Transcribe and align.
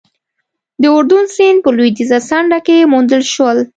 د 0.81 0.83
اردون 0.95 1.25
سیند 1.35 1.57
په 1.63 1.69
لوېدیځه 1.77 2.17
څنډه 2.29 2.59
کې 2.65 2.75
وموندل 2.83 3.23
شول. 3.33 3.57